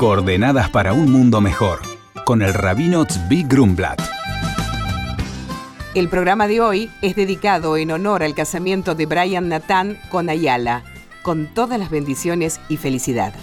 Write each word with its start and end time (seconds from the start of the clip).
Coordenadas 0.00 0.70
para 0.70 0.94
un 0.94 1.12
mundo 1.12 1.42
mejor, 1.42 1.80
con 2.24 2.40
el 2.40 2.54
rabino 2.54 3.04
Tzvi 3.04 3.42
Grumblat. 3.42 4.00
El 5.94 6.08
programa 6.08 6.48
de 6.48 6.62
hoy 6.62 6.90
es 7.02 7.14
dedicado 7.16 7.76
en 7.76 7.90
honor 7.90 8.22
al 8.22 8.34
casamiento 8.34 8.94
de 8.94 9.04
Brian 9.04 9.50
Nathan 9.50 9.98
con 10.08 10.30
Ayala, 10.30 10.84
con 11.20 11.48
todas 11.48 11.78
las 11.78 11.90
bendiciones 11.90 12.62
y 12.70 12.78
felicidad. 12.78 13.34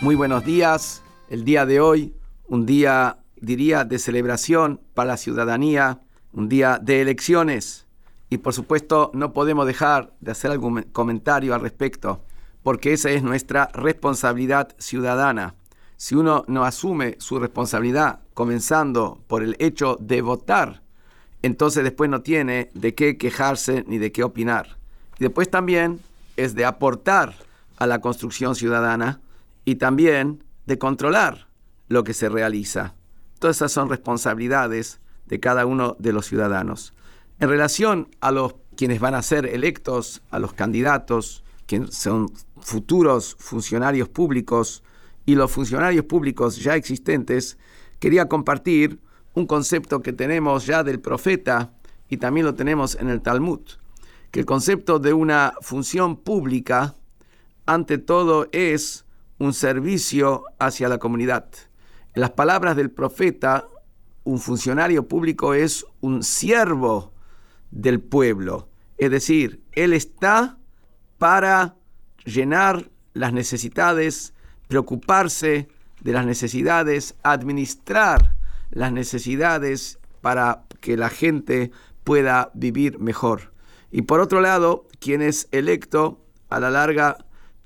Muy 0.00 0.14
buenos 0.14 0.42
días. 0.46 1.02
El 1.28 1.44
día 1.44 1.66
de 1.66 1.80
hoy, 1.80 2.14
un 2.48 2.64
día, 2.64 3.18
diría, 3.36 3.84
de 3.84 3.98
celebración 3.98 4.80
para 4.94 5.08
la 5.08 5.16
ciudadanía, 5.18 6.00
un 6.32 6.48
día 6.48 6.78
de 6.80 7.02
elecciones. 7.02 7.86
Y 8.30 8.38
por 8.38 8.54
supuesto, 8.54 9.10
no 9.12 9.34
podemos 9.34 9.66
dejar 9.66 10.14
de 10.20 10.32
hacer 10.32 10.50
algún 10.50 10.84
comentario 10.84 11.54
al 11.54 11.60
respecto 11.60 12.22
porque 12.64 12.94
esa 12.94 13.10
es 13.10 13.22
nuestra 13.22 13.68
responsabilidad 13.74 14.74
ciudadana. 14.78 15.54
Si 15.96 16.16
uno 16.16 16.44
no 16.48 16.64
asume 16.64 17.14
su 17.18 17.38
responsabilidad, 17.38 18.20
comenzando 18.32 19.22
por 19.28 19.44
el 19.44 19.54
hecho 19.60 19.96
de 20.00 20.22
votar, 20.22 20.82
entonces 21.42 21.84
después 21.84 22.10
no 22.10 22.22
tiene 22.22 22.70
de 22.72 22.94
qué 22.94 23.18
quejarse 23.18 23.84
ni 23.86 23.98
de 23.98 24.10
qué 24.10 24.24
opinar. 24.24 24.78
Y 25.18 25.24
después 25.24 25.50
también 25.50 26.00
es 26.36 26.54
de 26.54 26.64
aportar 26.64 27.34
a 27.76 27.86
la 27.86 28.00
construcción 28.00 28.56
ciudadana 28.56 29.20
y 29.66 29.76
también 29.76 30.42
de 30.64 30.78
controlar 30.78 31.48
lo 31.88 32.02
que 32.02 32.14
se 32.14 32.30
realiza. 32.30 32.94
Todas 33.38 33.56
esas 33.56 33.72
son 33.72 33.90
responsabilidades 33.90 35.00
de 35.26 35.38
cada 35.38 35.66
uno 35.66 35.96
de 35.98 36.14
los 36.14 36.26
ciudadanos. 36.26 36.94
En 37.40 37.50
relación 37.50 38.08
a 38.22 38.30
los 38.30 38.54
quienes 38.74 39.00
van 39.00 39.14
a 39.14 39.22
ser 39.22 39.44
electos, 39.44 40.22
a 40.30 40.38
los 40.38 40.54
candidatos, 40.54 41.43
que 41.66 41.86
son 41.90 42.32
futuros 42.60 43.36
funcionarios 43.38 44.08
públicos 44.08 44.82
y 45.26 45.34
los 45.34 45.50
funcionarios 45.50 46.04
públicos 46.04 46.56
ya 46.56 46.76
existentes, 46.76 47.58
quería 47.98 48.28
compartir 48.28 49.00
un 49.34 49.46
concepto 49.46 50.02
que 50.02 50.12
tenemos 50.12 50.66
ya 50.66 50.82
del 50.84 51.00
profeta 51.00 51.72
y 52.08 52.18
también 52.18 52.46
lo 52.46 52.54
tenemos 52.54 52.94
en 52.96 53.08
el 53.08 53.22
Talmud, 53.22 53.60
que 54.30 54.40
el 54.40 54.46
concepto 54.46 54.98
de 54.98 55.12
una 55.12 55.54
función 55.60 56.16
pública, 56.16 56.94
ante 57.66 57.98
todo, 57.98 58.48
es 58.52 59.04
un 59.38 59.54
servicio 59.54 60.44
hacia 60.58 60.88
la 60.88 60.98
comunidad. 60.98 61.46
En 62.14 62.20
las 62.20 62.30
palabras 62.30 62.76
del 62.76 62.90
profeta, 62.90 63.66
un 64.22 64.38
funcionario 64.38 65.08
público 65.08 65.54
es 65.54 65.84
un 66.00 66.22
siervo 66.22 67.12
del 67.70 68.00
pueblo, 68.00 68.68
es 68.96 69.10
decir, 69.10 69.62
él 69.72 69.92
está 69.92 70.58
para 71.18 71.76
llenar 72.24 72.90
las 73.12 73.32
necesidades, 73.32 74.34
preocuparse 74.68 75.68
de 76.00 76.12
las 76.12 76.26
necesidades, 76.26 77.14
administrar 77.22 78.34
las 78.70 78.92
necesidades 78.92 79.98
para 80.20 80.64
que 80.80 80.96
la 80.96 81.08
gente 81.08 81.70
pueda 82.02 82.50
vivir 82.54 82.98
mejor. 82.98 83.52
Y 83.90 84.02
por 84.02 84.20
otro 84.20 84.40
lado, 84.40 84.86
quien 84.98 85.22
es 85.22 85.48
electo 85.52 86.20
a 86.50 86.60
la 86.60 86.70
larga 86.70 87.16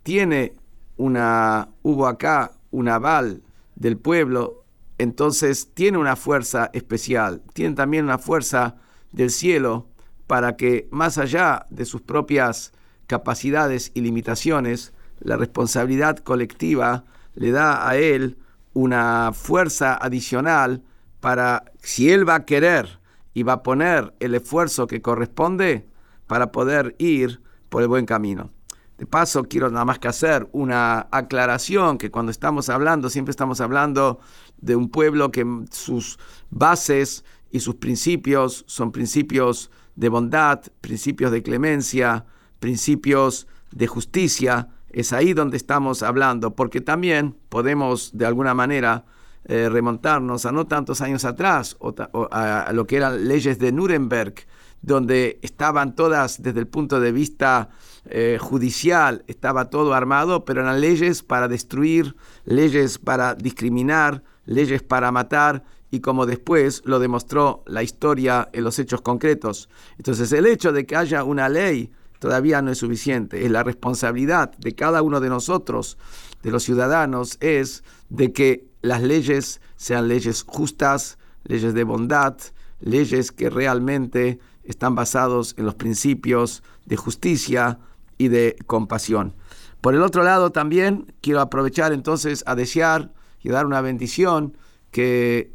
tiene 0.02 0.54
una, 0.96 1.68
hubo 1.82 2.06
acá 2.06 2.52
un 2.70 2.88
aval 2.88 3.42
del 3.76 3.96
pueblo, 3.96 4.64
entonces 4.98 5.72
tiene 5.74 5.98
una 5.98 6.16
fuerza 6.16 6.70
especial, 6.72 7.42
tiene 7.54 7.74
también 7.74 8.04
una 8.04 8.18
fuerza 8.18 8.76
del 9.12 9.30
cielo 9.30 9.86
para 10.26 10.56
que 10.56 10.88
más 10.90 11.18
allá 11.18 11.66
de 11.70 11.84
sus 11.84 12.02
propias 12.02 12.72
capacidades 13.08 13.90
y 13.94 14.02
limitaciones, 14.02 14.92
la 15.18 15.36
responsabilidad 15.36 16.18
colectiva 16.18 17.04
le 17.34 17.50
da 17.50 17.88
a 17.88 17.96
él 17.96 18.38
una 18.74 19.32
fuerza 19.32 19.98
adicional 20.00 20.82
para, 21.18 21.64
si 21.82 22.12
él 22.12 22.28
va 22.28 22.36
a 22.36 22.44
querer 22.44 23.00
y 23.34 23.42
va 23.42 23.54
a 23.54 23.62
poner 23.64 24.14
el 24.20 24.34
esfuerzo 24.34 24.86
que 24.86 25.02
corresponde 25.02 25.88
para 26.28 26.52
poder 26.52 26.94
ir 26.98 27.40
por 27.68 27.82
el 27.82 27.88
buen 27.88 28.06
camino. 28.06 28.52
De 28.98 29.06
paso, 29.06 29.44
quiero 29.44 29.70
nada 29.70 29.84
más 29.84 29.98
que 29.98 30.08
hacer 30.08 30.48
una 30.52 31.08
aclaración, 31.10 31.98
que 31.98 32.10
cuando 32.10 32.30
estamos 32.30 32.68
hablando, 32.68 33.08
siempre 33.10 33.30
estamos 33.30 33.60
hablando 33.60 34.20
de 34.58 34.76
un 34.76 34.90
pueblo 34.90 35.30
que 35.30 35.46
sus 35.70 36.18
bases 36.50 37.24
y 37.50 37.60
sus 37.60 37.76
principios 37.76 38.64
son 38.66 38.92
principios 38.92 39.70
de 39.94 40.08
bondad, 40.08 40.60
principios 40.80 41.30
de 41.30 41.42
clemencia, 41.42 42.26
principios 42.58 43.46
de 43.72 43.86
justicia, 43.86 44.68
es 44.90 45.12
ahí 45.12 45.34
donde 45.34 45.56
estamos 45.56 46.02
hablando, 46.02 46.54
porque 46.54 46.80
también 46.80 47.36
podemos 47.48 48.16
de 48.16 48.26
alguna 48.26 48.54
manera 48.54 49.04
eh, 49.44 49.68
remontarnos 49.68 50.46
a 50.46 50.52
no 50.52 50.66
tantos 50.66 51.00
años 51.00 51.24
atrás, 51.24 51.76
o, 51.80 51.94
a, 52.30 52.70
lo 52.72 52.86
que 52.86 52.96
eran 52.96 53.28
leyes 53.28 53.58
de 53.58 53.72
Nuremberg, 53.72 54.34
donde 54.82 55.38
estaban 55.42 55.94
todas 55.94 56.42
desde 56.42 56.60
el 56.60 56.66
punto 56.66 57.00
de 57.00 57.12
vista 57.12 57.70
eh, 58.06 58.38
judicial, 58.40 59.24
estaba 59.26 59.70
todo 59.70 59.94
armado, 59.94 60.44
pero 60.44 60.62
eran 60.62 60.80
leyes 60.80 61.22
para 61.22 61.48
destruir, 61.48 62.14
leyes 62.44 62.98
para 62.98 63.34
discriminar, 63.34 64.22
leyes 64.44 64.82
para 64.82 65.10
matar, 65.12 65.64
y 65.90 66.00
como 66.00 66.26
después 66.26 66.82
lo 66.84 66.98
demostró 66.98 67.62
la 67.66 67.82
historia 67.82 68.48
en 68.52 68.64
los 68.64 68.78
hechos 68.78 69.00
concretos. 69.00 69.68
Entonces 69.96 70.32
el 70.32 70.46
hecho 70.46 70.72
de 70.72 70.86
que 70.86 70.96
haya 70.96 71.24
una 71.24 71.48
ley 71.48 71.90
todavía 72.18 72.62
no 72.62 72.70
es 72.70 72.78
suficiente. 72.78 73.44
Es 73.44 73.50
la 73.50 73.62
responsabilidad 73.62 74.52
de 74.58 74.74
cada 74.74 75.02
uno 75.02 75.20
de 75.20 75.28
nosotros, 75.28 75.98
de 76.42 76.50
los 76.50 76.62
ciudadanos, 76.62 77.36
es 77.40 77.84
de 78.08 78.32
que 78.32 78.66
las 78.82 79.02
leyes 79.02 79.60
sean 79.76 80.08
leyes 80.08 80.44
justas, 80.46 81.18
leyes 81.44 81.74
de 81.74 81.84
bondad, 81.84 82.36
leyes 82.80 83.32
que 83.32 83.50
realmente 83.50 84.38
están 84.64 84.94
basados 84.94 85.54
en 85.56 85.64
los 85.64 85.74
principios 85.74 86.62
de 86.86 86.96
justicia 86.96 87.78
y 88.18 88.28
de 88.28 88.56
compasión. 88.66 89.34
Por 89.80 89.94
el 89.94 90.02
otro 90.02 90.22
lado, 90.22 90.50
también 90.50 91.12
quiero 91.20 91.40
aprovechar 91.40 91.92
entonces 91.92 92.42
a 92.46 92.54
desear 92.54 93.12
y 93.42 93.48
dar 93.48 93.66
una 93.66 93.80
bendición 93.80 94.56
que 94.90 95.52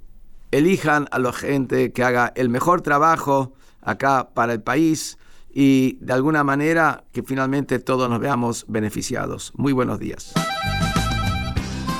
elijan 0.51 1.07
a 1.11 1.19
la 1.19 1.33
gente 1.33 1.91
que 1.91 2.03
haga 2.03 2.31
el 2.35 2.49
mejor 2.49 2.81
trabajo 2.81 3.53
acá 3.81 4.29
para 4.33 4.53
el 4.53 4.61
país, 4.61 5.17
y 5.53 5.97
de 6.01 6.13
alguna 6.13 6.43
manera 6.43 7.03
que 7.11 7.23
finalmente 7.23 7.79
todos 7.79 8.09
nos 8.09 8.19
veamos 8.19 8.65
beneficiados. 8.67 9.53
Muy 9.55 9.71
buenos 9.71 9.99
días. 9.99 10.33